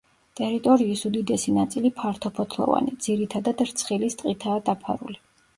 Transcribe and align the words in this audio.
ტერიტორიის 0.37 1.03
უდიდესი 1.09 1.53
ნაწილი 1.57 1.91
ფართოფოთლოვანი, 1.99 2.97
ძირითადად 3.09 3.63
რცხილის 3.69 4.19
ტყითაა 4.23 4.65
დაფარული. 4.73 5.21